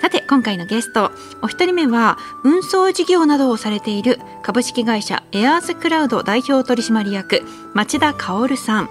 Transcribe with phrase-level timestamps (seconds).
[0.00, 1.10] さて今回のゲスト
[1.42, 7.42] お一人目は運送事業などをされている株式会社エアースクラウド代表取締役
[7.74, 8.90] 町田薫さん。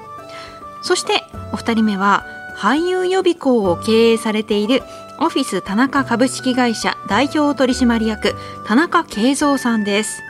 [0.81, 2.25] そしてお二人目は
[2.57, 4.83] 俳優予備校を経営されている
[5.19, 10.21] オフィス田中株式会社代表取締役田中慶三さんです。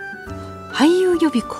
[0.72, 1.58] 俳優予備校。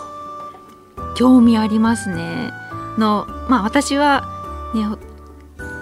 [1.16, 2.52] 興味ありますね。
[2.98, 4.24] のまあ私は
[4.74, 4.88] ね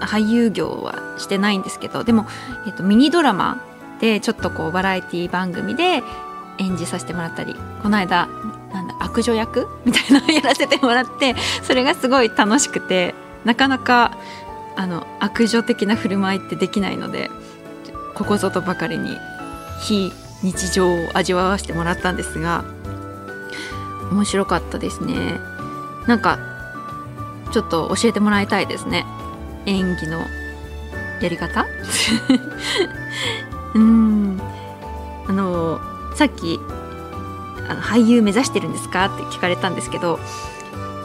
[0.05, 2.25] 俳優業はしてないんですけどでも、
[2.65, 3.61] えっと、ミニドラマ
[3.99, 6.03] でちょっとこうバラエティ番組で
[6.57, 8.27] 演じさせてもらったりこの間
[8.73, 13.13] なんだ悪女役みたいなのをやらせてもらってそれがすごい楽しくて
[13.45, 14.17] なかなか
[14.75, 17.29] あの悪女的な振る舞いってできないので
[18.13, 19.17] ここぞとばかりに
[19.81, 20.11] 非
[20.43, 22.65] 日常を味わわせてもらったんですが
[24.11, 25.39] 面白かったですね。
[26.07, 26.37] なんか
[27.51, 29.05] ちょっと教えてもらいたいですね。
[29.65, 30.25] 演技の
[31.21, 31.65] やり方？
[33.75, 34.41] うん。
[35.27, 35.79] あの
[36.15, 36.59] さっき
[37.67, 39.05] あの俳優目指してるんですか？
[39.05, 40.19] って聞かれたんですけど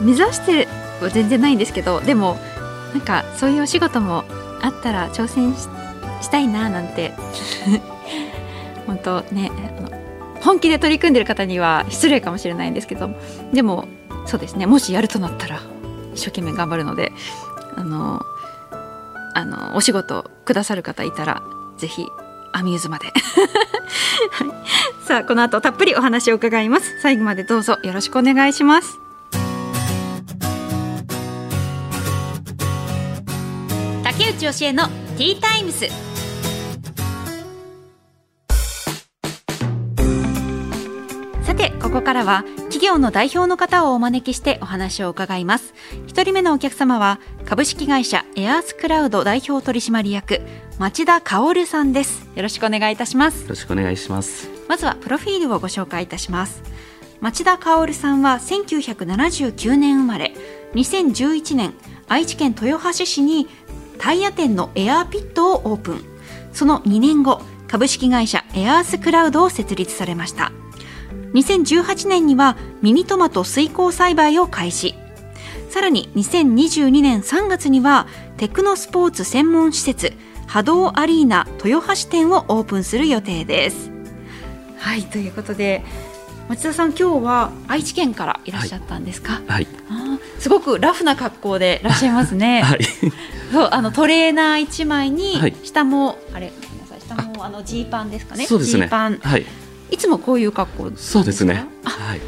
[0.00, 0.68] 目指して
[1.00, 2.38] は全然ないんですけどでも
[2.92, 4.24] なんかそういうお仕事も
[4.62, 5.68] あったら挑戦し
[6.30, 7.12] たいななんて。
[8.86, 9.90] 本当ねあの
[10.40, 13.10] 本気で取り組んでる方には失礼かもしれないんですけど
[13.52, 13.86] でも
[14.26, 14.66] そうですね。
[14.66, 15.60] もしやるとなったら
[16.14, 17.12] 一生懸命頑張るので
[17.76, 18.20] あの
[19.34, 21.42] あのお仕事くださる方いたら
[21.78, 22.06] ぜひ
[22.52, 23.06] アミューズまで、
[24.32, 27.00] はい、さあこの後たっぷりお話を伺います。
[27.00, 28.98] 最後までどうぞよろしくお願いします。
[34.02, 35.86] 竹内義恵のティータイムス
[41.46, 42.44] さてここからは
[42.80, 45.74] 企業の代表の方をお招きしてお話を伺います。
[46.06, 50.40] 一人目のお客様は株式会社エアースクラウド代表取締役
[50.78, 52.26] 町田薫さんです。
[52.34, 53.42] よろしくお願いいたします。
[53.42, 54.48] よろしくお願いします。
[54.66, 56.62] まずはプロフィールをご紹介いたします。
[57.20, 60.32] 町田薫さんは1979年生まれ
[60.72, 61.74] 2011年
[62.08, 63.46] 愛知県豊橋市に
[63.98, 66.04] タイヤ店のエアーピットをオープン。
[66.54, 70.50] その2年後株式会社エアースクラウドを設立されました
[71.34, 74.94] 2018年にはミニトマト水耕栽培を開始。
[75.68, 80.12] さらに2022年3月にはテクノスポーツ専門施設
[80.48, 83.90] 波動アリーナ豊橋店をオープンする予定です。
[84.78, 85.84] はいということで
[86.48, 92.84] 町田さん今日は愛知県からいらっしゃったんですか、はい、あすごくラフな格好でいらっしゃいますね、 はい、
[93.52, 98.46] そうあのトレーナー一枚に、下もあれごめんなさい下もあのジーパンですかね？
[98.46, 98.88] そうですね。
[98.88, 99.46] パン、はい、
[99.90, 101.66] いつもこういう格好そうですね。
[101.84, 102.20] はい。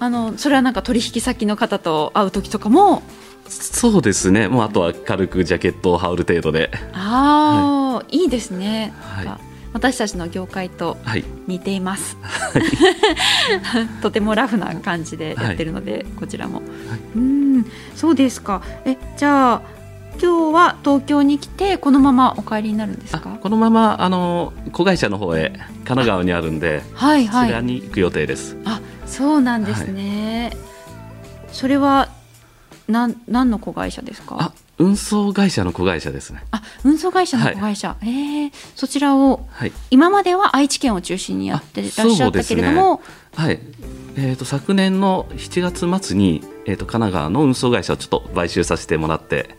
[0.00, 3.02] あのそれはなんか取引先の方と会う時とかも？
[3.48, 4.46] そうですね。
[4.46, 6.70] もうあとは軽くジャケットを羽織る程度で。
[6.92, 9.26] ああ、はい、いいですね、はい、
[9.72, 10.98] 私たちの業界と
[11.46, 16.62] 似ています、はい、 とてもラフな感じでやってるので、こちらも、
[17.16, 17.64] うん
[17.96, 18.62] そうですか。
[18.84, 19.62] えじゃあ
[20.20, 23.38] 今日は東京に来てこのままお帰りになるんですか？
[23.40, 27.46] このままあの子会社の方へ神奈川にあるんではいはい。
[27.46, 28.56] そちらに行く予定です。
[28.64, 30.52] あそうなんですね、
[31.52, 32.08] それは
[32.88, 34.36] なん何の子会社ですか？
[34.40, 36.42] あ運送会社の子会社ですね。
[36.50, 38.46] あ運送会社の子会社、はい、え。
[38.46, 43.02] ー、そちらを、はい、今までは愛知県を中心にやってらっしゃったけれども、ね、
[43.34, 43.60] はい。
[44.16, 49.56] えーと、昨年の7月末に、えーと、と神奈川の運送会社をちょっと買収させてもらって、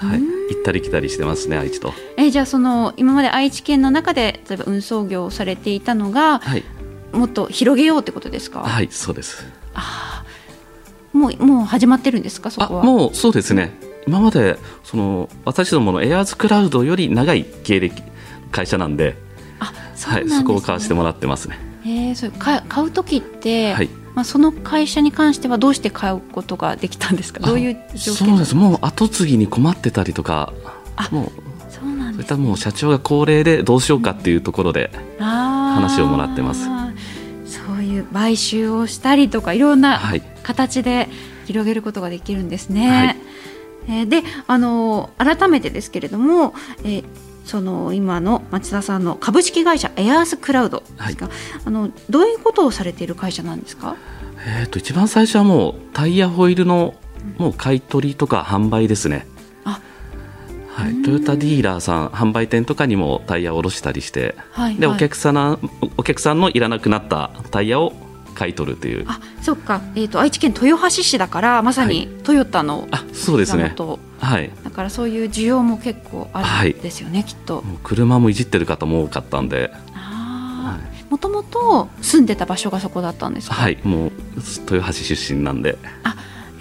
[0.00, 1.92] はい、行ったり来たりしてますね愛知と。
[2.16, 6.64] えー、じゃあその今まで愛知県の中で例えば運送業をされていたのが、はい、
[7.12, 8.60] もっと広げようってことですか？
[8.60, 9.44] はいそうです。
[9.74, 10.24] あ
[11.12, 12.82] もうもう始まってるんですかそこは？
[12.82, 13.78] もうそうですね。
[14.06, 18.02] 今までその私どものエアーズクラウドより長い経歴
[18.50, 19.16] 会社なんで。
[19.58, 21.58] あはい、そこを買わせてもらってますね。
[21.90, 27.40] えー、それ買買う時って、はい、まあ、その会社に関してはどうして買うことができたんですか？
[27.40, 28.54] どういう条件そうです。
[28.54, 30.52] もう後継ぎに困ってたりとか
[31.10, 31.32] もう
[31.68, 36.68] そうなんです、ね、もう社長が高齢でどうしようかっていうところで話をもらってます。
[37.46, 40.00] そういう買収をしたりとかいろんな
[40.44, 41.08] 形で
[41.46, 42.88] 広げることができるんですね。
[42.88, 43.16] はい。
[43.88, 46.54] えー、であの改めてですけれども、
[46.84, 47.04] えー、
[47.50, 53.96] その今の町田さんの株式会社エアースクラウドですか、はい、あのどういうことをされている会社なんですか？
[54.46, 56.94] えー、と一番最初はもうタイヤホイールの
[57.38, 59.26] もう買い取りとか販売ですね。
[59.64, 59.80] あ。
[60.68, 64.76] はい、トヨタディーラーさん販売店とかにもタイヤを卸したりして、はいはい。
[64.76, 65.58] でお客さん
[65.96, 67.92] お客さんのいらなくなったタイヤを
[68.36, 69.06] 買い取るという。
[69.08, 73.74] あそっか、えー、と愛知県豊橋市だからまさにトヨタのあそうですね。
[73.76, 74.50] 元はい。
[74.64, 77.62] だからそういう需要も結構あるんですよね、きっと。
[77.62, 79.72] もう車もいじってる方も多かったんで。
[79.94, 80.78] あ
[81.08, 83.78] もともと住んでた場所がそこだったんですか、はい。
[83.82, 84.12] もう
[84.70, 85.78] 豊橋出身なんで。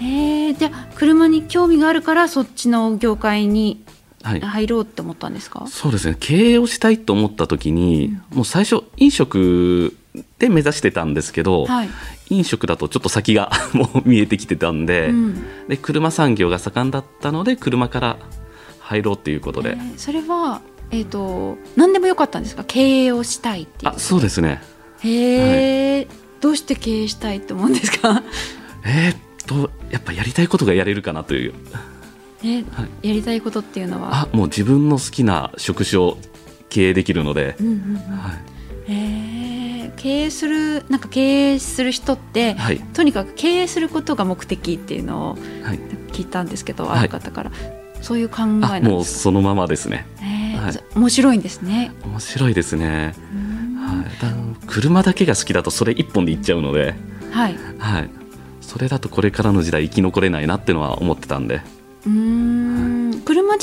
[0.01, 3.88] えー、じゃあ車に興味があるからそっちの業界にはい
[4.23, 6.17] 入ろうって思ったんですか、そうですね。
[6.19, 9.95] 経営をしたいと思った時に、もう最初飲食
[10.39, 11.89] で目指してたんですけど、はい、
[12.29, 15.43] 飲食だとちょっと先が もう見えてきてたんで,、うん。
[15.67, 18.17] で車産業が盛んだったので車から
[18.79, 20.61] 入ろうっていうことで、えーそれは、
[20.91, 22.63] えー、と何でもよかったんですか？
[22.65, 23.91] 経営をしたいっていう。
[23.93, 24.61] あそうですね。
[25.01, 26.07] へえ、
[26.41, 28.21] どうして経営したいって思うんですか、
[28.83, 31.53] えーっとやっぱやりたいことがやれるかなという
[32.41, 33.07] えーはい。
[33.07, 34.09] やりたいことっていうのは？
[34.13, 36.17] あもう自分の好きな職種を
[36.69, 37.95] 経営できるので、うんうんうん。
[38.17, 38.33] は
[38.87, 38.91] い。
[38.91, 42.79] へー経営するなんか経営する人って、はい。
[42.79, 45.79] とにかく経営することが目的っていうのをはい、
[46.11, 46.99] 聞いたんですけど、はい。
[46.99, 47.51] ある方から。
[48.01, 50.05] そういう考えなあんですかもうそのままですね。
[50.19, 50.83] へーはい。
[50.95, 53.75] 面白いんですね、面白いですね、うん。
[53.75, 54.33] はい、だ
[54.67, 56.95] 車だけが好きだとそれ一本でいっちゃうので、
[57.31, 58.09] はい、はい、
[58.61, 61.61] それだとこれからの時代生き残れないなっていうのは思ってたんで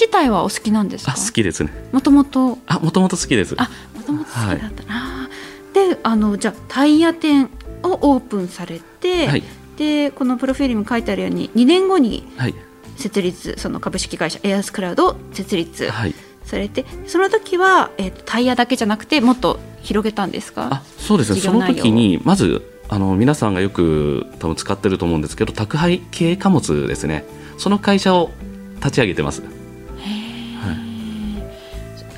[0.06, 1.72] 自体はお好きなんですあか好きですね。
[1.90, 2.58] もともと？
[2.66, 3.56] あもともと好きです。
[3.58, 5.28] あもともと好きだったな、
[5.74, 7.50] であのじゃあタイヤ店
[7.82, 9.42] をオープンされて、はい。
[9.76, 12.54] でこのプロフィールに書いてあるように2年後にはい。
[12.96, 16.14] 設立その株式会社エアースクラウドを設立はい。
[16.44, 20.68] されてその時は、えーとタイヤだけじゃなくてもっと広げたんですか？
[20.70, 21.40] あそうですね。
[21.40, 27.24] その時にまずあの皆さんがよく多分使ってると思うんですけど宅配系貨物ですね。
[27.58, 28.30] その会社を
[28.76, 29.42] 立ち上げてます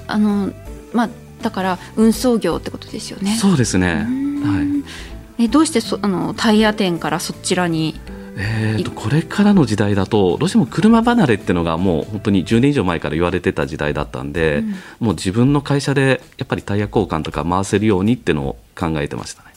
[0.08, 0.52] あの
[0.92, 1.08] まあ
[1.42, 3.36] だから運送業ってことですよね。
[3.36, 4.06] そうですね。
[4.42, 4.64] うはい。
[4.64, 4.84] ん
[5.38, 8.00] えどうしてそあのタイヤ店からそちらに
[8.40, 14.70] えー、とこれからの時代だとどうしても車離れっていうのがもう本当に10年以上前から言われてた時代だったんで、うん。
[15.06, 19.48] もう自分の会社でやっぱりタイヤ交換とか回せるようにっていうのを考えてましたね。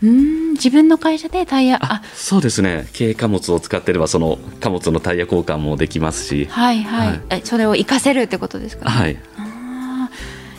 [0.00, 2.02] うん自分の会社でタイヤああ。
[2.14, 2.86] そうですね。
[2.96, 6.46] 軽貨物を使ってればその貨物のタイヤ交換もできますし。
[6.50, 7.20] はいはい、はい。
[7.30, 9.18] えそれを活かせるってことですかね、はい。
[9.38, 9.47] あー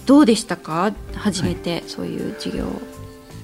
[0.09, 0.91] どうでしたか？
[1.13, 2.65] 初めてそういう授業、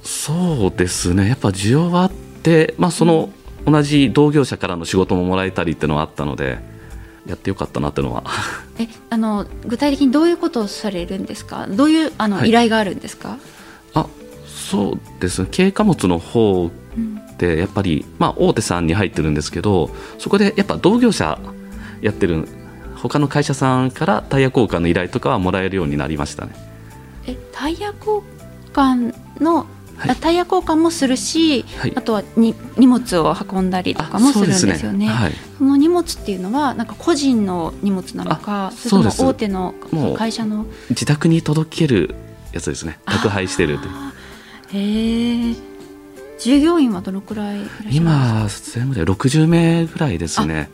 [0.02, 1.28] そうですね。
[1.28, 3.30] やっぱ需要はあって、まあ、その
[3.64, 6.58] 同じ同業者からの仕事ももらえたりっていうのはあったので
[7.24, 8.24] やってよかったなっていうのは。
[8.80, 11.68] えあの具体的にどういうことをされるんですか？
[11.68, 12.48] どういうあの、はい。
[12.48, 13.38] 依頼があるんですか、
[13.94, 14.08] あ
[14.44, 15.48] そうですね。
[15.56, 16.64] 軽貨物の方
[16.96, 17.20] うん。
[17.32, 21.38] ってやっぱり、まあ、大手さんに入ってるんですけどそこでやっぱ同業者
[22.00, 22.48] やってる
[23.08, 26.54] 他の会社さんからタイヤ交換の依頼とかはもらえるようになりましたね。
[27.26, 28.22] えタイヤ交
[28.72, 29.66] 換の、
[29.96, 30.10] はい。
[30.10, 31.92] あタイヤ交換もするし、はい。
[31.96, 35.06] あとはに荷物を運んだりとかもするんですよね。
[35.06, 39.74] そうはい、その荷物っていうのはなんか個人の荷物なのかあそれとも大手の
[40.16, 40.66] 会社の？
[40.90, 42.14] 自宅に届ける
[42.52, 42.98] やつですね。
[43.06, 43.92] 宅配してるという。
[44.72, 45.54] へえ
[46.38, 47.60] 従業員はどのくらい
[47.90, 50.68] 今全部で60名ぐらいですね。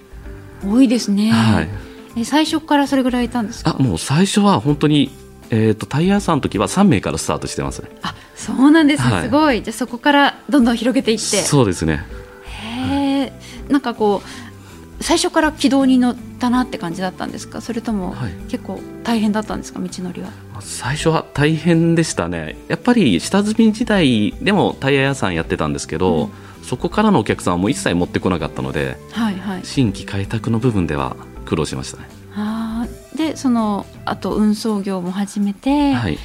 [0.64, 3.76] 多いですね、はいえ最初からそれぐらいいたんですか？
[3.78, 5.10] あもう最初は本当に、
[5.50, 7.90] えー、とタイヤ屋さんの時は3名からスタートしてますね。
[8.02, 9.24] あそうなんですね、はい。
[9.24, 9.62] すごい。
[9.62, 11.22] じゃあそこからどんどん広げていって。
[11.24, 12.04] そうですね。
[12.46, 13.32] へ
[13.68, 17.60] えなんかこう最初から軌道に乗ったなって感じだったんですか？
[17.60, 18.32] それともはい。
[18.48, 19.80] 結構大変だったんですか？
[19.80, 20.28] 道のりは。
[20.60, 22.56] 最初は大変でしたね。
[22.68, 26.30] やっぱり下積み時代でもタイヤ屋さんやってたんですけど、うん。
[26.62, 29.60] そこからのお客さんはもう一切持ってこなかったのではいはい。
[29.64, 33.16] 新規開拓の部分では苦労しましたね、あー。
[33.16, 36.18] でそのあと運送業も始めて、はい。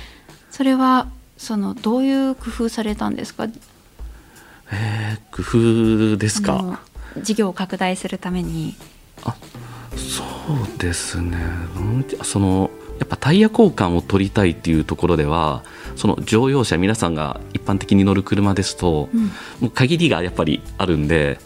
[0.51, 1.07] それは
[1.37, 3.47] そのどういう工夫されたんですか？
[4.71, 6.79] えー工夫ですあかの
[7.21, 8.75] 事業を拡大するために。
[9.95, 11.37] そうですね。
[11.75, 12.69] うんその
[12.99, 15.63] やっぱタイヤ交換を取りたいっていうところでは
[15.95, 19.25] その乗用車皆さんが一般的に乗る車ですと、うん。
[19.25, 19.31] も
[19.67, 21.39] う限りがやっぱりあるんで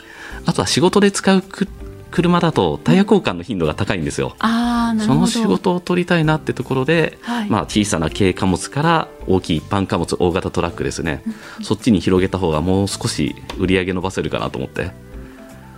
[0.46, 1.68] あとは仕事で使うく
[2.12, 4.36] 車だとタイヤ交換の頻度が高いんですよ。
[4.40, 5.28] ああなるほど。
[5.28, 7.50] その仕事を取りたいなってところで、はい。
[7.50, 11.24] まあ、小さな軽貨物から大きい一般貨物大型トラックですね、
[11.64, 14.92] そっちに広げた方がもう少し売り上げ伸ばせるかなと思って。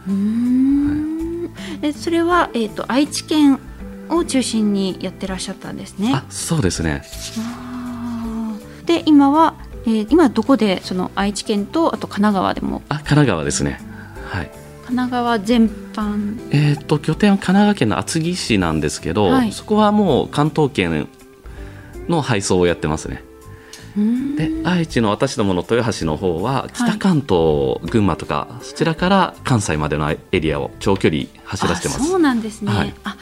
[0.08, 1.54] うーん。
[1.82, 3.60] えそれは、えー、と愛知県
[4.10, 6.14] を中心にやってらっしゃったんですね。
[6.16, 7.04] あそうですね。
[8.86, 9.54] で今は
[9.86, 12.82] えー今どこでその愛知県とあと神奈川でも？
[12.90, 13.80] あ神奈川ですね。
[14.30, 14.52] はい
[14.86, 16.40] 神奈川全般。
[16.52, 19.52] えー、と拠点は神奈川県の厚木市なんですけど、はい。
[19.52, 21.08] そこはもう関東圏
[22.08, 23.24] の配送をやってますね。
[23.98, 24.36] うん。
[24.36, 32.02] で愛知の私どもの豊橋の方は北関東、群馬とかそちらから関西までのエリアを長距離走らせてます。
[32.02, 32.94] あそうなんですね、はい。
[33.04, 33.16] あ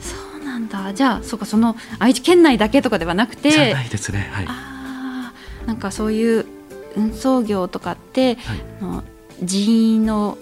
[0.00, 0.92] そうなんだ。
[0.92, 4.28] じゃあそうかその愛知県内だけとかではなくてじゃないですね。
[4.30, 4.46] はい。
[4.46, 6.46] あーなんかそういう
[6.96, 9.44] 運送業とかって、はい。
[9.44, 10.36] 人員の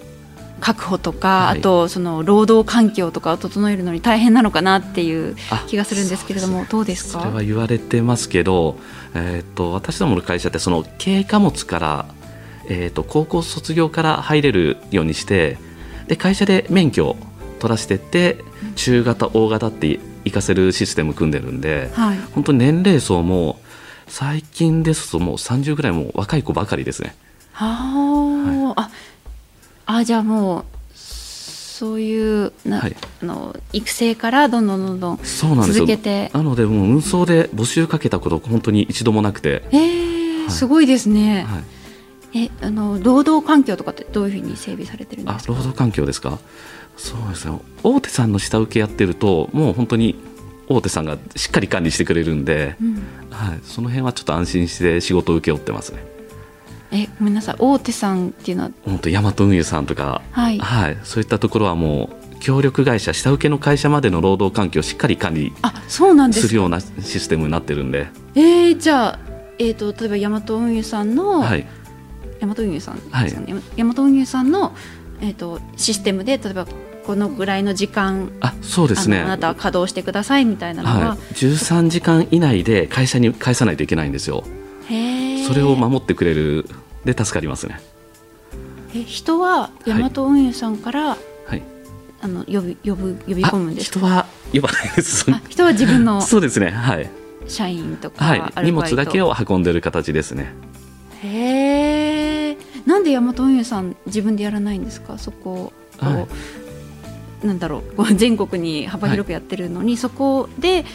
[0.59, 1.59] 確保とか、はい。
[1.59, 7.19] あとその労働環境とかを整えるのに大変なのかなっていうあ気がするんですけれども、どうですか？
[7.21, 8.77] それは言われてますけど、
[9.13, 12.05] えー、と私どもの会社ってその軽貨物から、
[12.69, 15.57] えー、と高校卒業から入れるようにして
[16.07, 17.17] で会社で免許を
[17.59, 18.43] 取らせてって
[18.75, 22.17] 中型大型って行かせるシステム組んでるんではい。
[22.33, 23.59] 本当に年齢層も
[24.07, 27.15] 最近ですともう30ぐらいもう若い子ばかりですね。
[27.51, 28.26] はあ、
[29.97, 32.95] ああじゃあもうそういうな、はい。
[33.21, 35.85] あの育成からどんどんどんどんそうなんですよ。
[35.85, 36.29] 続けて。
[36.33, 40.51] なのでもう運送で募集かけたこと本当に一度もなくて、えーはい。
[40.51, 41.59] すごいですね、は
[42.39, 45.53] い、えあの労働環境とかってどういうふうに整備されてるんですか？
[45.53, 46.37] あ労働環境ですか？
[46.95, 47.59] そうですね。
[47.83, 50.15] 大手さんの下請けやってるともう本当に
[50.69, 52.95] 大手さんがしっかり管理してくれるんで、うん。
[53.31, 56.03] はい、その辺はちょっと安心して仕事を請け負ってますね
[56.91, 57.55] えごめんなさい。
[57.59, 58.71] 大手さんっていうのは？
[58.85, 60.57] 本当ヤマト運輸さんとか、はい。
[60.59, 66.47] はい、そういったところはもう協力会社下請けの会社までの労働環境をしっかり管理あそうなんですか？
[66.47, 69.19] するようなシステムになってるんで、えー、じゃあ、
[69.59, 71.65] えー、と例えばヤマト運輸さんの、はい、
[72.39, 72.95] ヤマト運輸さん？
[72.97, 74.75] ですよね、ヤマト運輸さんの、
[75.19, 76.67] えー、とシステムで例えば
[77.05, 79.21] このぐらいの時間あそうですね。
[79.21, 84.43] あなたは稼働してくださいみたいなのは、はい、13時間以内で会社に返さないといけないんですよ
[85.47, 86.65] それを守ってくれる。
[87.05, 87.79] で助かりますね。
[88.93, 91.63] え人はヤマト運輸さんから、はい。
[92.19, 95.31] あの呼び呼ぶ呼び込むんです人は呼ばないです。
[95.31, 96.71] あ人は自分の そうですね。
[96.71, 97.09] はい、
[97.47, 100.53] 社員とか、はい、荷物だけを運んでる形ですね。
[101.23, 105.17] へえなんでヤマト運輸さん自分でやらないんですか？
[105.17, 106.27] そこを、は
[107.41, 107.45] い。
[107.45, 110.85] なんだろう全国に幅広くやってるのに、そこで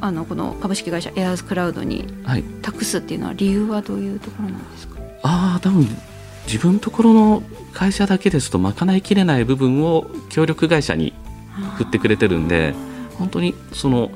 [0.00, 2.42] あのこの株式会社エアーズクラウドにはい。
[2.62, 5.00] 託すっていうのは理由はどういうところなんですか？
[5.22, 5.86] ああ多分
[6.46, 11.12] 自分のところの会社だけですと賄いきれない部分を協力会社に
[11.76, 12.74] 振ってくれてるんで
[13.18, 14.10] 本当にその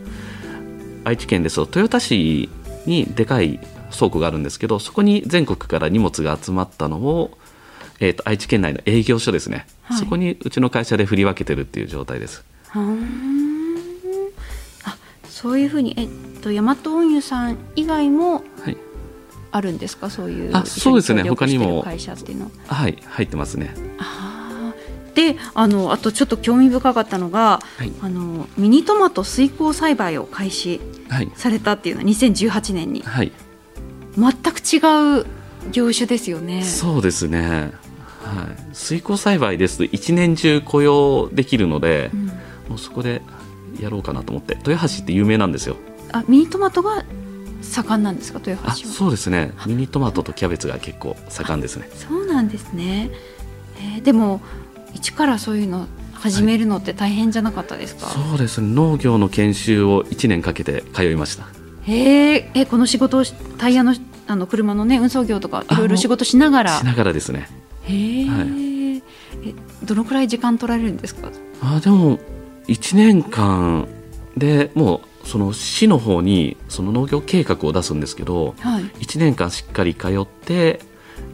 [1.04, 2.48] 愛知県ですと豊田市
[2.86, 3.58] にでかい
[3.92, 7.36] 倉庫があるんですけどそこに全国から荷物が集まったのを、
[7.98, 9.98] えー、と愛知県内の営業所ですね、はい。
[9.98, 12.44] そこにうちの会社で振り分けてるっていう状態です
[15.40, 16.08] そういうふうにえっ
[16.42, 18.76] とヤマト運輸さん以外もはい、
[19.52, 20.10] あるんですか？
[20.10, 21.22] そういうあそうですね。
[21.22, 21.82] 他にも。
[21.82, 22.50] 会社っていうの。
[22.66, 23.74] ははい、入ってますね。
[23.98, 25.34] あー。
[25.34, 27.92] であのあとちょっと興味深かったのが、はい。
[28.02, 31.32] あのミニトマト水耕栽培を開始はい。
[31.36, 33.02] されたっていうのは2018年に。
[33.02, 33.32] はい。
[34.16, 35.26] 全く違う
[35.72, 36.64] 業種ですよね。
[36.64, 37.72] そうですね、
[38.22, 42.26] はい、水耕栽培ですと一年中雇用できるので、うん。
[42.26, 43.22] もうそこで
[43.82, 44.54] やろうかなと思って。
[44.66, 45.76] 豊橋って有名なんですよ。
[46.12, 47.04] あミニトマトが
[47.62, 48.94] 盛んなんですか豊あ橋は？
[48.94, 49.52] そうですね。
[49.66, 51.88] ミニトマトとキャベツが結構盛んですね。
[51.94, 53.10] そうなんですね。
[53.76, 54.40] えーでも
[54.94, 58.06] 一からそういうの始めるのって大変じゃなかったですか？
[58.08, 58.74] そうですね。
[58.74, 61.44] 農業の研修を1年かけて通いました。
[61.86, 63.94] へええこの仕事をしタイヤの
[64.26, 66.78] あの車のね運送業とかいろいろ仕事しながら？
[66.78, 67.48] しながらですね。
[67.84, 68.44] へえ、は
[69.44, 71.30] えどのくらい時間取られるんですか？
[71.62, 72.18] あでも
[72.70, 73.88] 1年間
[74.36, 78.84] でもうその市の方にその農業計画を出すんですけどはい。
[78.84, 80.80] 1年間しっかり通って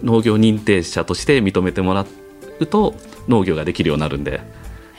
[0.03, 2.05] 農業認定者として認めてもら
[2.59, 2.95] うと
[3.29, 4.41] 農業ができるようになるんで。
[4.41, 4.41] へ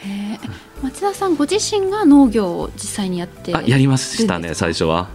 [0.05, 0.39] え
[0.83, 5.09] 町田さんご自身が農業を実際にやってあやりましたね最初は。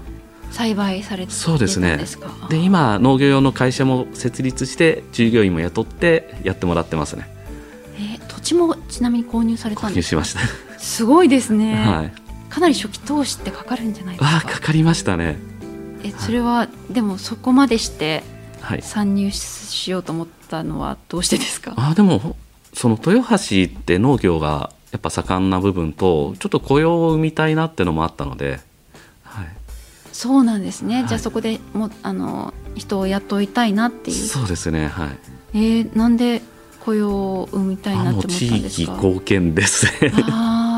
[0.51, 7.27] 栽培されてそうですねですかで今農業用の会社も設立して従業員も雇ってやってもらってますね。
[7.99, 10.21] え土地もちなみに購入された購んですか？
[10.21, 12.13] 入しましたすごいですね、はい。
[12.51, 14.41] かなり初期投資ってかかるんじゃないですか？
[14.43, 15.39] かかりましたね。
[16.05, 18.25] えそれはでもそこまでして
[18.61, 18.83] はい。
[18.83, 21.75] 参入しようと思ったのはどうしてですか？
[21.77, 22.37] あでも
[22.75, 28.61] その豊橋って農業がやっぱ盛んな部分とちょっと雇用を生みたいなってのもあったので、
[29.23, 29.47] はい、
[30.13, 31.09] そうなんですね、はい。
[31.09, 34.17] じゃあそこでもあの人を雇いたいなっていう。
[34.17, 35.09] そうですねはい。
[35.55, 36.43] えーなんで
[36.81, 40.13] 雇用を生みたいなって思ったあもう地域んですか貢献ですね。
[40.17, 40.72] あはい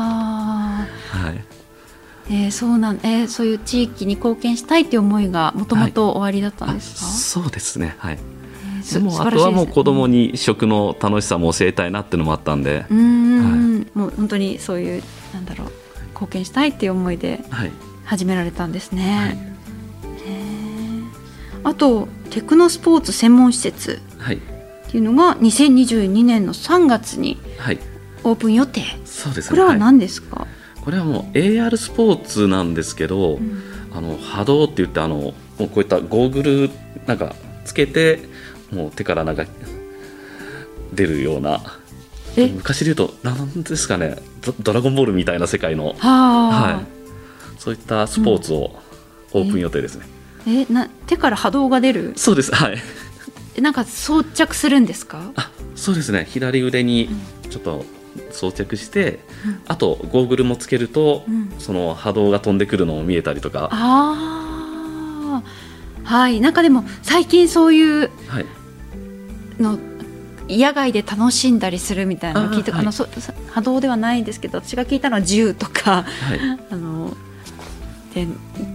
[2.29, 7.95] えー、そうなん、えー、そういう地域に貢献したいっていう思いがもともとおありだったんですか、はい、そうですね。
[7.99, 12.85] はい、えー、でもあとはもう子供に食の楽しさも教えたいなっていうのもあったんで。
[12.89, 15.03] うん、はい、もう本当にそういう
[15.33, 15.71] なんだろう
[16.15, 17.41] 貢献したいっていう思いで
[18.05, 19.35] 始められたんですね、
[21.63, 24.01] はい、あとテクノスポーツ専門施設
[24.87, 27.37] っていうのが2022年の3月に
[28.23, 30.47] オープン予定、そうです、ね、これは何ですか、
[30.85, 33.61] これはもう AR スポーツなんですけど、うん、
[33.91, 36.69] あの波動って言ってあのもうこういったゴーグル
[37.07, 38.19] なんかつけて
[38.71, 39.45] もう手からなんか
[40.93, 41.61] 出るような
[42.37, 44.17] 昔で言うと何ですかね
[44.59, 46.83] ドラゴンボールみたいな世界の、は
[47.57, 48.79] い、そういったスポーツを
[49.33, 50.05] オープン予定ですね。
[50.45, 50.65] うん、え？
[50.69, 52.13] な手から波動が出る？
[52.15, 52.53] そうです。
[52.53, 53.61] はい。
[53.61, 55.31] なんか装着するんですか？
[55.35, 56.27] あそうですね。
[56.29, 57.09] 左腕に
[57.49, 57.85] ちょっと
[58.31, 63.69] 装着して、うん、あとゴーグルもつけると、うん、その波動が飛んでくるのも見えたりとか。
[63.71, 65.65] ああ
[66.03, 66.39] はい。
[66.39, 68.11] なんかでも最近そういう
[69.59, 69.79] の、は
[70.47, 73.07] い、野外で楽しんだりするみたいなのを聞いてあ、はい、のそ
[73.51, 76.39] 波動ではないんですけど私が聞いたのは銃とか、はい、
[76.71, 77.15] あの
[78.13, 78.27] で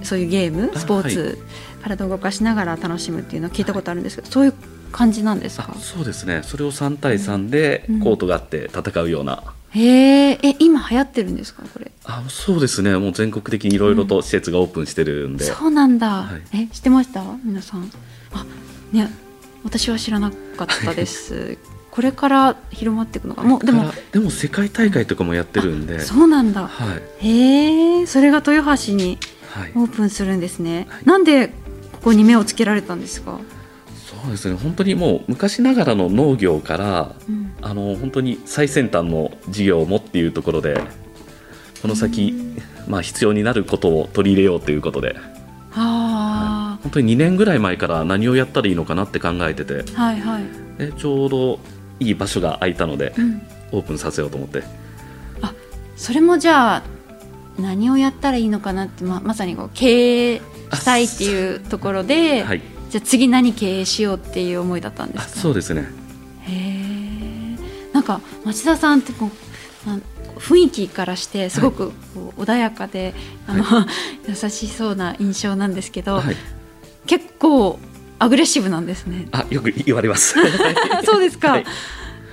[0.03, 1.39] そういうゲームスポーツ、
[1.83, 4.55] 体を動かしながら楽しむっていうのを聞いたことあるんですけど、そういう
[4.93, 5.75] 感じなんですか？
[5.79, 6.43] そうですね。
[6.45, 9.43] それを3対3でコートがあって戦うような、
[9.75, 11.63] うん、へえ今流行ってるんですか？
[11.73, 11.91] これ。
[12.05, 12.97] あそうですね。
[12.97, 17.23] もう全国的にいろいろと施設がオープンしてるんで、うん、そうなんだ、はい、え知ってました？
[17.45, 17.91] 皆さん。
[18.33, 18.45] あ
[18.93, 19.11] ね
[19.63, 21.59] 私は知らなかったです。
[21.91, 23.43] これから広まっていくのか。
[23.43, 23.93] もうでも。
[24.13, 26.01] でも世界大会とかもやってるんで。
[26.01, 26.69] そうなんだ、は
[27.21, 29.19] い、へえそれが豊橋に
[29.75, 31.53] オープンするんですね、はい、なんでこ
[32.05, 33.41] こに目をつけられたんですか？
[34.23, 34.57] そうですね。
[34.57, 40.81] 本当にもう昔ながらの農業から、うん、あの本当に最先端の事業もっていうところで
[41.83, 42.35] この先、
[42.89, 45.17] まあ、必要になることを取り入れようということで。
[45.71, 50.45] はい、本当に2年ぐらい前から何をやったらいいのかなって考えてて、はいはい、
[50.79, 51.61] でちょうど
[52.00, 54.65] いい場所が空いたので、うん、オープンさせようと思って。
[55.43, 55.54] あ
[55.97, 56.83] それもじゃあ
[57.59, 65.41] 何をやったらいいのかなってままさにこう経営したいっていうところで、はい、じゃあ次何経営しようっていう思いだったんですか？
[65.41, 65.89] そうですね。
[66.43, 66.91] へえ
[68.00, 73.15] んか町田さんってこう雰囲気からしてすごくこう穏やかで、
[73.47, 73.87] はい、あの、はい、
[74.29, 76.37] 優しそうな印象なんですけど、はい、
[77.07, 77.79] 結構
[78.19, 79.29] アグレッシブなんですね。
[79.33, 80.35] あよく言われます。
[81.05, 81.63] そうですか、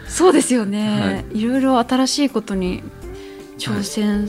[0.08, 2.82] そうですよね、い、ろいろ新しいことに
[3.58, 4.28] 挑戦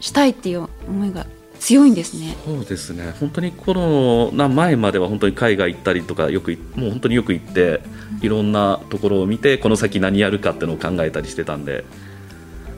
[0.00, 1.26] したいっていう思いが
[1.66, 2.36] 強いんですね。
[2.44, 3.12] そうですね。
[3.18, 7.80] 本当にコロナ前までは本当に海外行ったりとかよくもう本当によく行って
[8.22, 11.84] いろんなところを見てこの先何やるかっていうのを考えたりしてたんで。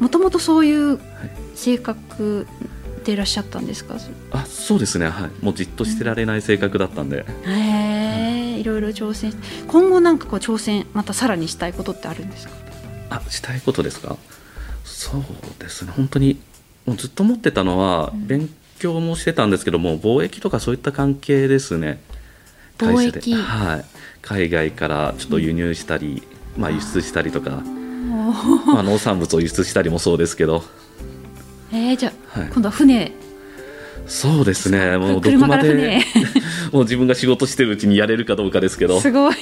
[0.00, 0.98] もともとそういう
[1.54, 2.46] 性格
[3.04, 3.92] でいらっしゃったんですか？
[3.92, 5.06] はい、あ、そうですね。
[5.10, 5.44] はい。
[5.44, 7.26] もうじっとしてられない性格だったんで。
[7.44, 9.34] へえ、いろいろ挑戦。
[9.66, 12.54] 今後なんかこう挑戦またさらにしたいことってあるんですか？
[13.10, 14.16] あ、したいことですか？
[14.82, 15.22] そう
[15.58, 15.92] ですね。
[15.94, 16.40] 本当に
[16.86, 18.48] もうずっと思ってたのは、うん、勉
[18.78, 22.00] 強もしてたんですけども貿易とかそういった関係ですね。
[22.78, 23.34] 貿易。
[23.34, 23.84] はい。
[24.22, 26.22] 海外からちょっと輸入したり、
[26.56, 27.62] うん、まあ輸出したりとか。
[28.66, 30.62] まあ農産物を輸出したりもそうですけど。
[31.72, 33.12] えー、じゃあ、はい、今度は船。
[34.06, 34.96] そうですね。
[34.96, 36.02] もうどこまで
[36.72, 39.00] もう自分が仕事してるうちにやれるかどうかですけど。
[39.00, 39.36] すごい、はい、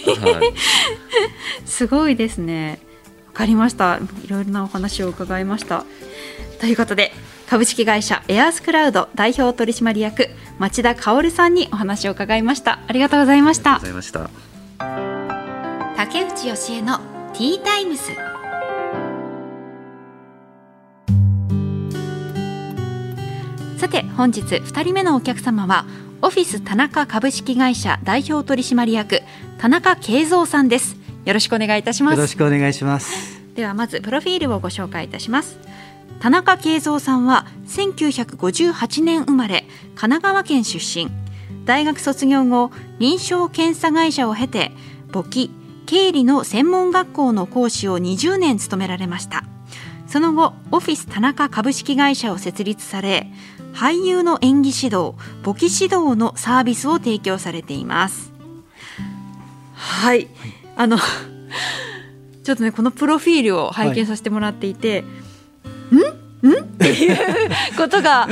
[1.64, 2.81] すごいですね。
[3.29, 4.01] わかりました。
[4.25, 5.85] いろいろなお話を伺いました。
[6.61, 7.12] ということで
[7.48, 10.28] 株式会社エアースクラウド代表取締役
[10.59, 12.80] 町田薫さんにお話を伺いました。
[12.88, 13.80] ありがとうございました。
[15.96, 16.98] 竹内義恵の
[17.32, 18.11] ティータイムス。
[23.78, 25.87] さて本日2人目のお客様は
[26.22, 29.20] オフィス田中株式会社代表取締役
[29.59, 30.96] 田中慶三さんです。
[31.24, 32.16] よろしくお願いいたします。
[32.16, 33.37] よろしくお願いします。
[33.56, 35.59] ではまずプロフィールをご紹介いたします
[36.21, 41.11] 田中慶三さんは1958年生まれ神奈川県出身。
[41.64, 44.73] 大学卒業後臨床検査会社を経て
[45.12, 45.51] 簿記
[45.85, 49.45] 経理の専門学校の講師を20年務められました。
[50.07, 53.27] その後オフィス田中株式会社を設立され
[53.75, 58.33] 俳優の演技指導簿記指導のサービスを提供されています。
[59.75, 60.29] はい、
[60.77, 60.97] あの
[62.45, 65.26] ちょっとねこのプロフィールを拝見させてもらっていて、はい
[65.90, 66.49] ん？
[66.49, 66.61] ん？
[66.61, 67.16] っていう
[67.77, 68.29] ことが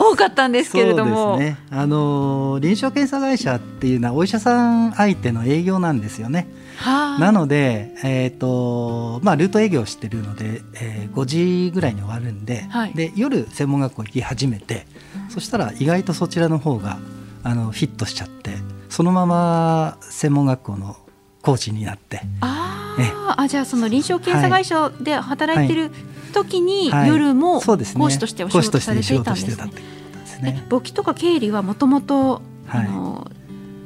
[0.00, 6.48] 多かったんですけれども、ね、あの臨床検査会社っていうのはお医者さん相手の営業なんですよね。
[6.78, 14.86] はあ、なので、えーとまあ、ルート営業してるので、えー、5時ぐらいに終わるんではい、で夜専門学校行き始めて
[15.28, 16.98] そしたら意外とそちらの方が
[17.42, 18.54] あのフィットしちゃって
[18.88, 20.96] そのまま専門学校の
[21.42, 22.22] コーチになって。
[22.40, 25.90] ああじゃあその臨床検査会社で働いてる
[26.30, 30.64] 時に、夜も講師としてお仕事されていたんですね。
[30.68, 32.42] 簿記とか経理はもともと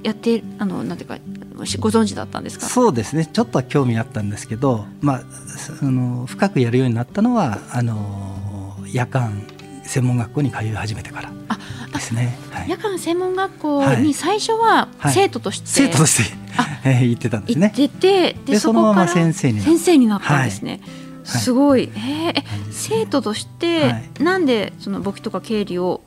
[0.02, 1.18] やってあのなんていうか
[1.78, 2.66] ご存知だったんですか？
[2.66, 3.26] そうですね。
[3.26, 5.22] ちょっとは興味あったんですけど、まあ、
[5.80, 9.42] あの深くやるようになったのはあの夜間
[9.84, 11.32] 専門学校に通い始めてから
[11.92, 16.36] ですね、はい、夜間専門学校に最初は生徒として、はい、生徒として
[16.86, 17.72] えー、行ってたんですね。
[17.74, 20.80] 行っててでそのまま先生に先生になったんですね。
[21.24, 26.02] はい、すごい、えー、生徒として、はい、なんでその簿記とか経理を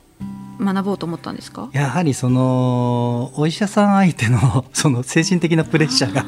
[0.60, 1.68] 学ぼうと思ったんですか？
[1.72, 6.24] やはりそのお医者さん相手の その精神的なプレッシャーが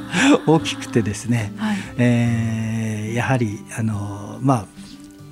[0.46, 4.66] 大きくてですね、はい、えー、やはりあのまあ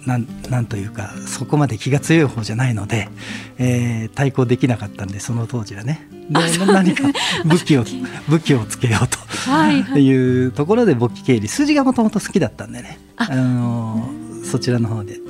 [0.08, 3.10] なんなんというかそこまで気が強い方じゃないので、
[3.58, 6.08] えー、対抗できなかったんでその当時はね。
[6.30, 7.04] で何か
[7.44, 7.84] 武器を
[8.28, 9.18] 武器をつけようと。
[9.50, 11.46] はいはい、いうところで簿記経理。
[11.46, 12.98] 数字がもともと好きだったんでね。
[13.16, 13.34] あ。
[13.34, 14.08] の
[14.44, 15.20] そちらの方で、えー、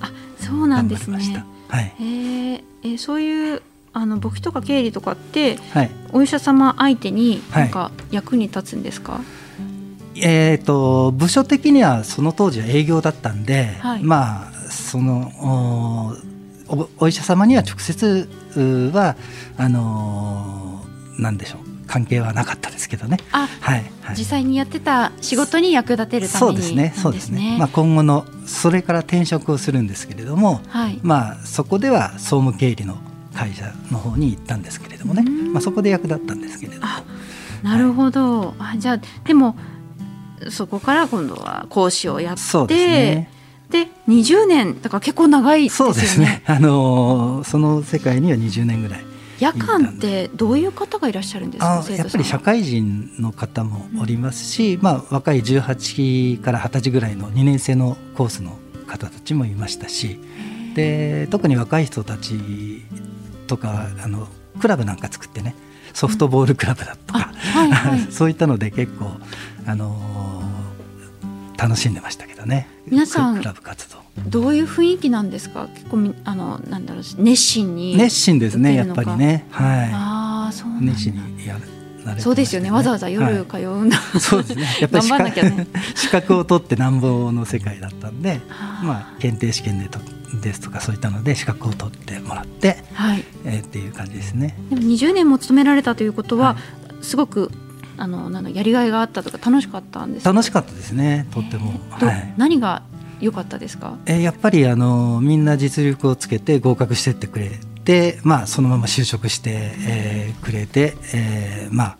[0.00, 1.44] あそうなんですね。
[1.68, 3.62] はい、えー、えー、そういう
[3.92, 9.43] あの簿記とか経理とかって、はい、お医者様相手になんか役に立つんですか、はい
[10.16, 15.30] えーと、部署的にはその当時は営業だったんで、はい、まあその
[16.68, 18.28] おお医者様には直接
[18.92, 19.16] は
[19.56, 23.18] あのー、なんでしょう関係はなかったですけどね。
[23.30, 23.48] はい、
[24.00, 26.92] はい、実際にやってた仕事に役立てるために、そうですね。
[26.96, 27.56] そうですね。
[27.58, 32.96] まあ今後のそれから転職をするんですけれども、はい、まあそこでは総務経理の
[33.34, 35.24] 会社の方に行ったんですけれどもね。
[35.52, 36.86] まあそこで役立ったんですけれども。
[37.62, 38.54] なるほど。
[38.58, 39.56] はい、あじゃあでも
[40.50, 42.76] そこから今度は講師をやって。
[42.76, 43.30] ね、
[43.70, 45.94] で20年だから結構長いですよね。
[45.94, 46.42] そうですね。
[46.46, 49.04] あのその世界には20年ぐらい。
[49.40, 51.84] 夜間ってどういう方がいらっしゃるんですか？
[51.90, 60.20] やっぱり社会人の方もおりますし、うん、まあ、若い18から20歳ぐらいの2年生のコースの方たちもいましたし
[60.74, 62.84] で特に若い人たち
[63.48, 64.28] とかあの
[64.60, 65.56] クラブなんか作ってね
[65.94, 69.12] ソフトボールクラブだとか、はいはい、 そういったので結構、
[69.66, 72.68] あのー、楽しんでましたけどね。
[72.86, 73.98] 皆さんクラブ活動。
[74.28, 75.68] どういう雰囲気なんですか？
[75.74, 79.46] 結構あのなんだろう熱心に熱心ですねやっぱりね。
[79.50, 79.90] はい。
[79.92, 81.62] あそう熱心にやる
[82.18, 82.70] そうですよね。
[82.70, 84.66] わざわざ夜通うんだ、はい、そうですね。
[84.80, 88.42] やっぱり資格,、ね、資格を取ってなんぼの世界だったんで
[88.82, 89.98] まあ検定試験でと
[90.42, 93.24] ですとかそういったので資格を取ってもらって、はい。
[93.46, 94.54] えー、っていう感じですね。
[94.68, 96.56] でも20年も勤められたということは、は
[97.00, 97.50] い、すごく
[97.96, 102.82] あのなんやりがいがあったとか楽しかったんです楽しかったですねとっても、はい、何が
[103.20, 107.50] 良かったですか、えー、やっぱりあのみんな実力をつけて合格してってくれ
[107.84, 111.98] て、まあ、そのまま就職して、えー、くれて、えー、まあ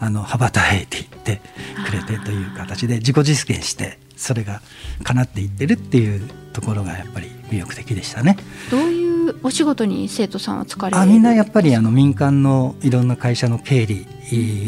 [0.00, 1.40] あの羽ばたいていって
[1.84, 4.60] くれてという形で自己実現してそれが
[5.02, 8.36] 叶っていってるっていうところがやっぱり魅力的でしたね。
[8.70, 14.06] どういうお仕事に生徒さんは疲れあみんなやっぱりあの民間のいろんな会社の経理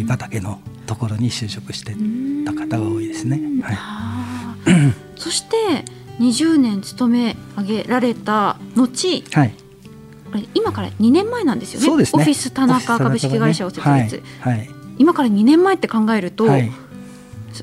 [0.07, 1.95] 畑のところに就職して
[2.45, 3.41] た方が多いですね。
[3.63, 3.79] はい、
[5.17, 5.85] そして
[6.19, 9.55] 20年勤め上げられた後、はい、
[10.55, 16.71] 今から2年前なんですよね、ね、オフィス田中株式会社を設立、ねはい、はい、今から2年前って考えると、はい。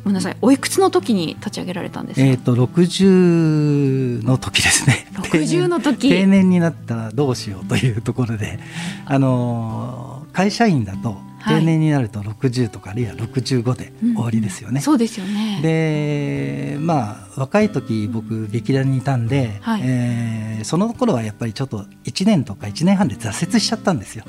[0.04, 2.26] ごめんなさいおいくつの時に立ち上げられたんですか？
[2.26, 5.08] えっ、ー、と60の時ですね。
[5.16, 6.10] 60の時。
[6.10, 8.60] 定年になったらどうしようというところで
[9.06, 14.76] あの会社員だと定年になると60とかあるいは65で終わりですよね。
[14.76, 15.60] うん、そうですよね。
[15.62, 24.26] でまあ若い時僕劇団にいたんで、はい、えー、その頃はやっぱりちょっと1年とか1年半で挫折しちゃったんですよ。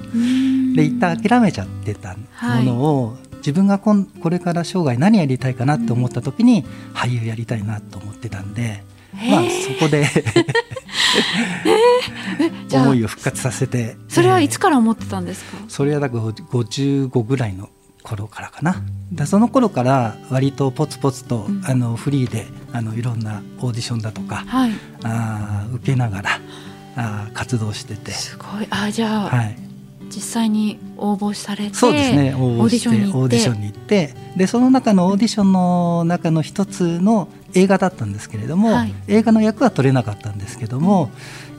[0.74, 8.82] で一旦諦めちゃってたものを、はい自分がこんこれから生涯何やりたいかなって思った時に俳優やりたいなと思ってたんで、
[9.30, 10.04] まあそこで
[12.72, 13.96] 思いを復活させて。
[14.08, 17.68] それはいつから思ってたんですか、それはだから55ぐらいの
[18.02, 18.82] 頃からかな。
[19.12, 26.40] でその頃から割とポツポツと、うん、あのフリーであのいろんなオーディションだとか、はい、あ受けながら
[26.96, 28.12] あ活動してて。
[28.12, 28.66] すごい。
[28.70, 29.56] あじゃあ、はい、
[30.08, 32.34] 実際に応募されてそうですね。
[32.34, 32.88] 応募して。
[32.88, 34.14] オーディションに行って。
[34.36, 41.10] でその中のオーディションの中の一つの映画だったんですけれども、はい、映画の役は取れなかったんですけども、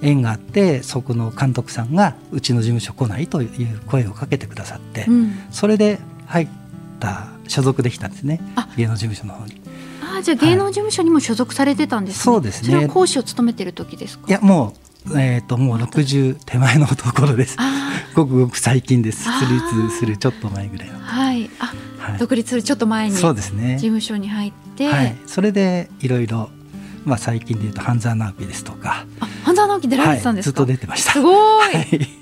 [0.01, 6.47] うん、縁があってそこの監督さんがうちの事務所来ないという声をかけてくださって、うん、それで入っ
[6.99, 8.39] た所属できたんですね
[8.77, 9.59] 芸能事務所の方に。
[10.01, 12.87] あじゃあ芸能事務所にも所属されてたんです、ねはい、そうですね。
[12.87, 14.25] 講師を務めてる時ですか？
[14.27, 14.73] いやも
[15.11, 17.57] うえっ、ー、ともう六十手前のところです。
[18.15, 19.23] ごくごく最近です。
[19.23, 20.99] 設立するちょっと前ぐらいの。
[20.99, 21.28] はい。
[21.59, 23.75] あ、はい、独立するちょっと前にそうですね。
[23.75, 26.49] 事務所に入って、はい、それでいろいろ
[27.05, 29.05] まあ最近で言うと半沢直樹ですとか。
[29.19, 30.61] あ、半沢直樹出られてたんですか？
[30.61, 31.11] はい、ずっと出てました。
[31.13, 31.31] すご
[31.67, 31.73] い。
[31.73, 32.19] はい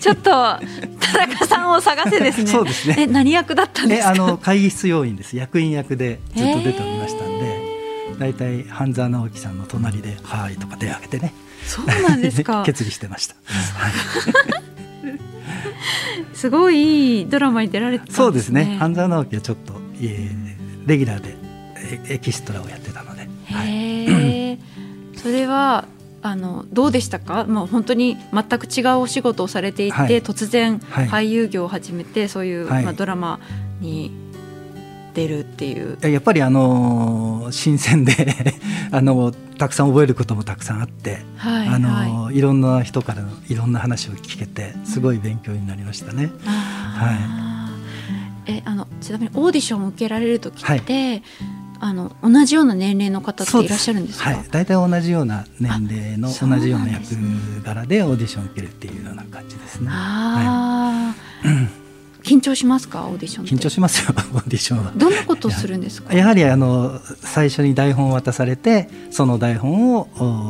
[0.00, 0.58] ちょっと田
[1.26, 2.46] 中さんを探せですね。
[2.48, 2.96] そうですね。
[2.98, 5.36] え何役だったんですあの会議室要員です。
[5.36, 7.62] 役員役でずっと出ておりましたんで、
[8.18, 11.32] だいたい半沢直樹さんの隣ではいとか手を挙げてね。
[11.64, 12.62] そうなんですか。
[12.66, 13.36] 決議してました。
[13.46, 13.92] はい。
[16.32, 18.76] すごいいいドラマに出られて、ね、そうですね。
[18.78, 21.36] 半沢直樹はちょっと、えー、レギュラーで
[22.08, 23.28] エキストラをやってたので。
[23.46, 24.58] はい、
[25.16, 25.86] それは
[26.22, 33.40] あのどうでしたか、もう本当に全く違うお仕事をされていて、はい、突然俳優業を始めて、はい、そういう、まあ、ドラマ
[33.80, 34.10] に
[35.14, 35.96] 出るっていう。
[36.02, 38.54] やっぱりあの新鮮で
[38.90, 41.88] あのたくさん覚えることもたくさんあって、はい、あの、
[42.24, 46.30] はい、いろんな人からのいろんな話を聞けてすごい勉強になりましたね。
[46.44, 47.12] は
[48.46, 51.22] い、えあのちなみにオーディションを受けられる時って、
[51.80, 54.30] あの同じような年齢の方っていらっしゃるんですか？
[54.30, 57.04] はい、大体同じような年齢の同じような役
[57.62, 59.88] 柄でオーディションを受けるっていうような感じですね。
[59.90, 61.83] ああ、はい、
[62.24, 63.06] 緊張しますか？
[63.06, 64.92] オーディション緊張しますよ オーディションは。
[64.96, 66.14] どんなことをするんですか？
[66.14, 70.08] やはりあの最初に台本を渡されてその台本を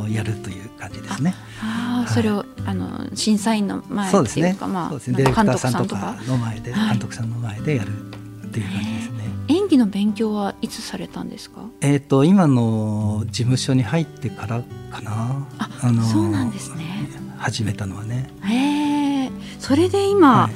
[0.09, 1.35] やるという感じですね。
[1.61, 5.17] ああ、それをあの審査員の前っていうか、まあ、そうですね。
[5.17, 9.15] ディレクターさんとかの前で、監督さんの前でやるっていう感じですね。
[9.47, 11.61] 演技の勉強はいつされたんですか？
[11.81, 15.45] えっ、と今の事務所に入ってからかな。
[15.59, 17.09] あ、あのそうなんですね。
[17.37, 18.29] 始めたのはね。
[18.43, 19.31] へえ。
[19.59, 20.53] それで今、はい、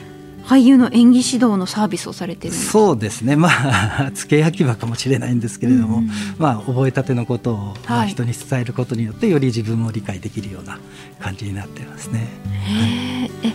[0.49, 3.35] 俳優の演技指導のサービスをされてるそうですね。
[3.35, 6.09] まあ 付け焼き場かもしれないんですけれども、うん、
[6.39, 10.79] まあ覚えたてのことを、まあ、人に伝えることによってより自分も理解できるような
[11.19, 12.27] 感じになってますね。
[12.65, 13.53] はい、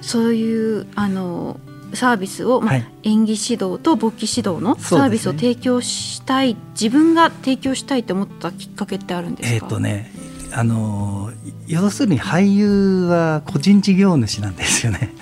[0.00, 1.60] そういうあの
[1.94, 10.10] サービスを、まあ、はい、演技指導と簿記指導のサービスを提供したい、ね、自分が提供したいと思ったきっかけってあるんですか、えーとね、
[10.52, 11.30] あの
[11.66, 15.14] 要するに俳優は個人事業主なんですよね、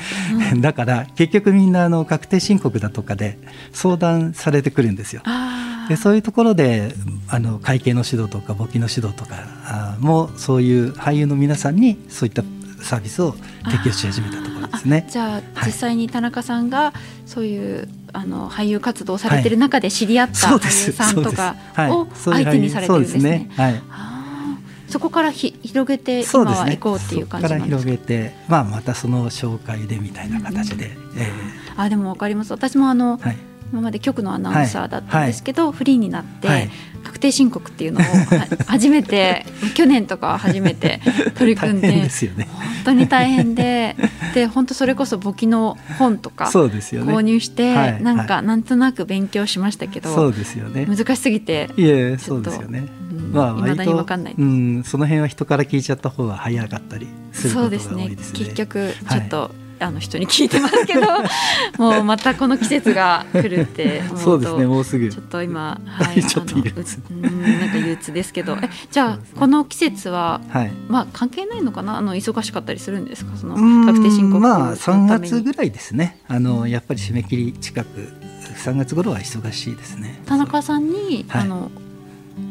[0.52, 3.38] うん、 だから結局みんなあの確定申告だとかで
[3.72, 5.22] 相談されてくるんですよ。
[5.88, 6.94] でそういうところで
[7.28, 12.42] あの会計の指導とか簿記の指導とかもそういう俳優の皆さんにそういった
[12.82, 15.06] サービスを提供し始めたところですね。
[15.10, 16.92] じゃあ、実際に田中さんが
[17.26, 21.56] そういうあの俳優活動をされてる中で知り合った俳優さんとか
[21.90, 23.50] を相手にされてるんですね。
[23.56, 23.82] はい、
[24.88, 27.78] そこからひ広げて今は行こうっていう感じなんですか？
[27.78, 30.86] から広げて、まあまたその紹介でみたいな形で。
[30.86, 32.52] うん、えー、あでもわかります。
[32.52, 33.36] 私もあの、はい、
[33.72, 36.70] 今まで局のアナウンサーだったんですけど、はい、フリーになって、はい、
[37.18, 38.04] 確定申告っていうのを
[38.66, 41.00] 初めて去年とか初めて
[41.36, 43.96] 取り組んでね、本当に大変で
[44.34, 50.86] で本当それこそ簿記の本とか購入して、ね、なんかなんとなく勉強しましたけどそうですよね。
[50.86, 52.86] 難しすぎていえそうですよね。
[53.32, 58.16] まあ、未だに分かんない、うん、その辺は人から聞いちゃった方が早かったりすることが多いですね。
[58.22, 58.38] すね。
[58.38, 61.00] 結局ちょっと、はいあの人に聞いてますけど
[61.78, 65.08] もうまたこの季節が来るってそうですねもうすぐ。
[65.08, 68.56] ちょっと今はいちょっと憂鬱なんか憂鬱ですけど。
[68.60, 71.98] えじゃあ、この季節は、はい、まあ関係ないのかな？
[71.98, 73.36] あの忙しかったりするんですか？
[73.36, 73.54] その
[73.86, 76.18] 確定申告まあ3月ぐらいですね。
[76.28, 78.12] あのやっぱり締め切り近く
[78.64, 80.20] 3月頃は忙しいですね。
[80.26, 81.70] 田中さんに、はい、あの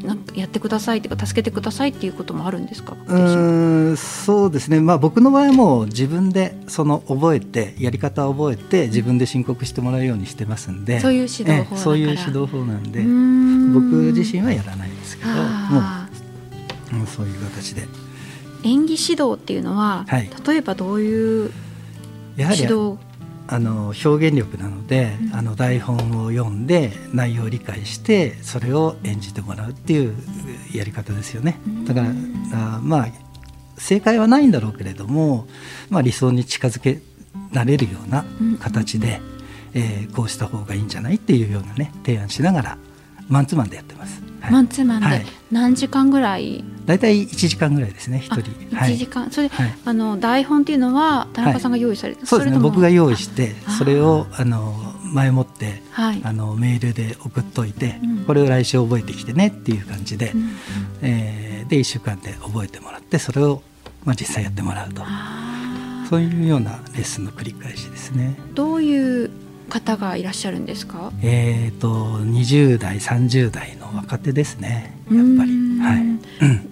[0.03, 2.95] なんかやってくださいとか助けてくださいっていうこともあるんですか？
[3.07, 3.19] う
[3.93, 10.99] んそうですね、まあ、僕の場合はもう自分でその覚えてやり方を覚えて自分で申告してもらうようにしてますんで。
[10.99, 12.99] そういう指導法そういう指導法なんで
[13.73, 17.87] 僕自身はやらないんですけどもうそういう形で。
[18.63, 21.51] 演技指導っていうのは、はい、例えばどういう
[22.37, 22.97] 指導
[23.47, 30.15] あの表現力なので、うん、あの台本を読んで内容を理解してそれを演じてもらうっていう
[30.73, 31.59] やり方ですよね。
[31.85, 32.09] だから、
[32.53, 33.07] あまあ
[33.77, 35.47] 正解はないんだろうけれども、
[35.89, 36.99] まあ、理想に近づけ
[37.53, 38.25] られるような
[38.59, 39.21] 形で、
[39.75, 42.77] うん、えー、こうした方がいいんじゃないっていうようなね提案しながら
[43.27, 44.21] マンツーマンでやってます。
[44.41, 48.51] はい、マンツーマンで何時間ぐらい、大体一時間ぐらいですね一人。
[48.85, 52.59] 一時間、はい、それ、はい、あの台本っていうのは田中さんが用意されて、そうですね。
[52.59, 60.49] 僕が用意してそれをあの前もって、はい、あのメールで送っといて、うん、これを来週覚えてきてねっていう感じで、うん、
[61.01, 63.61] えー、で1週間で覚えてもらってそれを、
[64.05, 65.03] まあ、実際やってもらうと。
[66.09, 68.37] そういうようなレッスンの繰り返しですね。
[68.53, 69.29] どういう
[69.69, 71.11] 方がいらっしゃるんですか？
[71.21, 74.95] えっ、ー、と20代30代の若手ですね。
[75.11, 75.51] やっぱり。
[75.79, 76.69] はい、うん。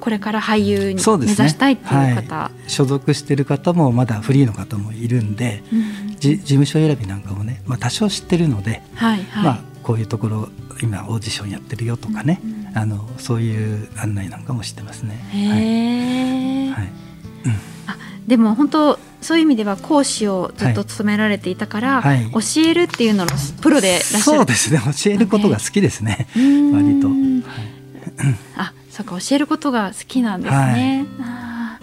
[0.00, 10.48] これから俳優に目指したいっていう方、ねはい、所属してる方もまだフリーの方もいるんで、うん、事務所選びなんかもね、まあ、多少知ってるので、はいはい、まあ、こういうところ
[10.82, 15.18] 今オーディションやってるよとかね、うん、あのそういう案内なんかも知ってますね。
[15.32, 16.84] へはい。
[16.84, 16.92] はい。
[17.46, 17.52] うん、
[17.88, 17.96] あ
[18.28, 24.22] でも本当そういう意味では講師をずっと務められていたから、はい、教えるっていうののプロでいらっしゃる。
[24.22, 24.80] そうですね。
[24.80, 26.28] 教えることが好きですね。
[26.72, 27.08] 割と。
[27.08, 27.16] はい、
[28.56, 31.06] あそうか教えることが好きなんですね。
[31.18, 31.78] は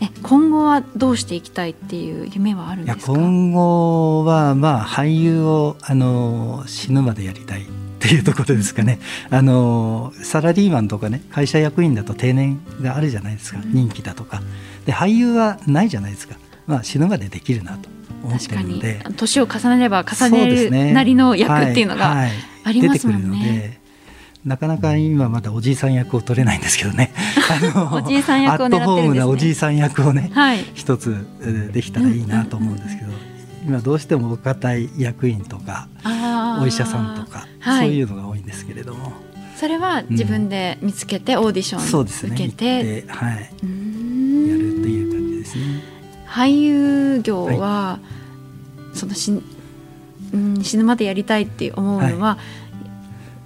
[0.00, 3.12] い、え今後はどうしていきたいっていう夢はあるんですか？
[3.12, 7.66] 今後はまあ俳優をあの死ぬまでやりたいっ
[7.98, 8.98] ていうところですかね。
[9.30, 14.40] あのサラリーマンとかね会社役員だと定年があるじゃないですか、任期だとか。
[14.86, 17.88] で俳優はないじゃないですか、まあ、死ぬまでできるなと
[18.24, 19.04] 思ってるので。
[19.16, 22.26] 年を重ねれば重ねるなりの役っていうのが
[22.64, 23.80] ありますもんね。
[24.44, 27.12] なかなか今まだおじいさん役を取れないんですけどね。
[27.92, 31.26] おじいさん役を、ね、アットホームなおじいさん役をね、はい、一つ
[31.72, 33.12] できたらいいなと思うんですけど、
[33.66, 35.88] 今どうしてもお堅い役員とか
[36.60, 39.12] お医者さんとか、はい、そういうのが多いんですけれども。
[39.56, 43.50] それは自分で見つけてオーディション受けて、うんね、はい、
[46.30, 47.98] 俳優業は、は
[48.94, 49.32] い、そのし、
[50.32, 52.18] うん、死ぬまでやりたいって思うのは、はい、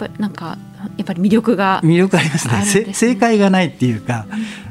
[0.01, 0.59] やっぱなんか
[0.99, 4.27] やっぱり魅力が魅力ありますね、ね、正解がないっていうか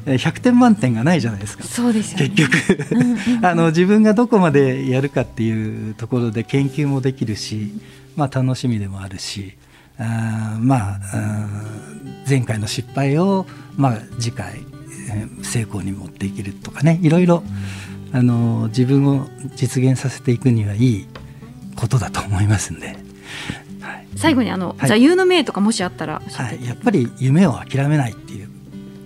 [0.06, 1.64] 100点満点がないじゃないですか。
[1.64, 2.52] そうです、ね、結局。
[3.42, 7.72] あの自分がどこまでやるかっていうところで研究もできるし、
[8.16, 9.54] まあ、楽しみでもあるし
[9.98, 11.00] あまあ
[12.30, 13.46] 前回の失敗を、
[13.76, 14.60] まあ、次回
[15.42, 17.44] 成功に持っていけるとかねいろいろ
[18.14, 21.08] あの自分を実現させていくにはいい
[21.76, 22.96] ことだと思いますんで。
[24.16, 28.50] 最後にあの、はい、座右の銘とかもしあったらはい、やっぱり夢を諦めないっていう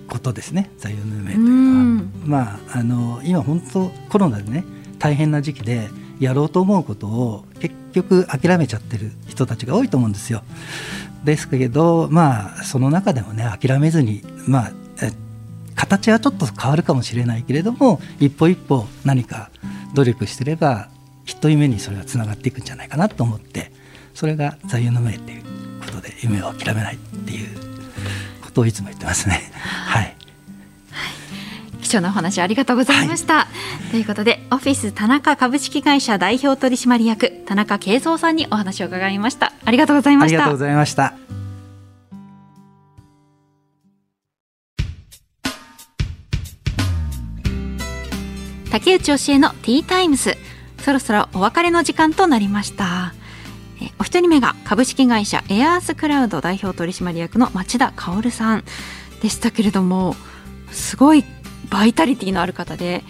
[0.09, 2.03] ことですね座右の銘というのは。
[2.25, 4.65] まああの今本当コロナでね
[4.99, 5.87] 大変な時期で
[6.19, 10.43] やろうと思うことを結局諦めちゃってる人たちが多いと思うんですよ。
[11.23, 14.71] ですけどまあその中でもね諦めずにまあ
[15.77, 19.49] 形はちょっと変わるかもしれないけれども一歩一歩何か
[19.93, 20.89] 努力してれば
[21.25, 23.71] きっと夢にそれがつながっていくんじゃないかなと思って
[24.13, 25.43] それが座右の銘っていう
[25.85, 27.49] ことで夢を諦めないっていう
[28.41, 29.51] ことをいつも言ってますね。
[29.61, 30.15] はい。
[31.81, 33.35] 貴重なお話ありがとうございました。
[33.35, 33.47] は
[33.87, 39.53] い、ということで、オフィス田中株式会社代表取締役田中慶三さんにお話を伺いました。
[39.63, 40.37] ありがとうございました。
[40.37, 41.36] ありがとうございました。
[48.71, 50.37] 竹内教えのティータイムス。
[50.79, 53.13] そろそろお別れの時間となりました。
[53.99, 58.63] お一人目が株式会社エアースクラウド代表取締役の町田薫さん
[59.21, 60.15] でしたけれども
[60.71, 61.23] すごい
[61.69, 63.03] バイタリティのある方で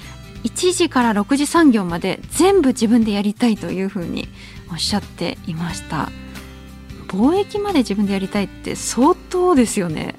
[0.43, 4.27] 1時から6時産業まで全部自分でやりたいというふうに
[4.71, 6.09] おっしゃっていました
[7.07, 10.15] 貿易まで自分でやりたいって相当ですよね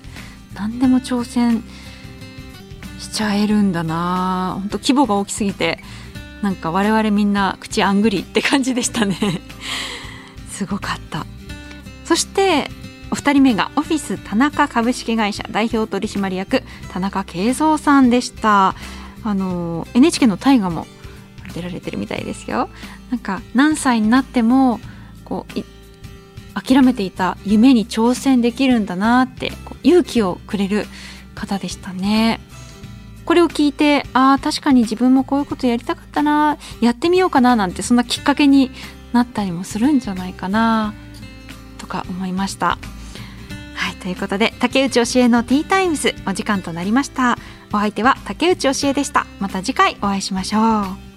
[0.54, 1.62] 何でも挑戦
[2.98, 4.54] しちゃえるんだな。
[4.60, 5.78] 本当規模が大きすぎて
[6.42, 9.16] なんか我々みんな口あんぐりって感じでしたね。
[10.50, 11.26] すごかった。
[12.04, 12.70] そして
[13.10, 18.74] お二人目がオフィス田中株式会社代表取締役田中慶三さんでした。
[19.24, 20.86] あの NHK の大河も
[21.54, 22.68] 出られてるみたいですよ。
[23.10, 24.80] なんか何歳になっても
[25.24, 25.64] こう
[26.54, 30.86] 諦めていた夢に挑戦できるんだなってこう勇気をくれる
[31.34, 32.40] 方でしたね。
[33.28, 38.70] これを聞いてああ確かに自分もこういうことやりたかったなやってみようかななんてそんなきっかけに
[39.12, 40.94] なったりもするんじゃないかな
[41.76, 42.78] とか思いました。
[43.74, 47.36] はいということで竹内教えのティータイムスお時間となりました。
[47.70, 49.26] お相手は竹内教えでした。
[49.40, 51.07] また次回お会いしましょう。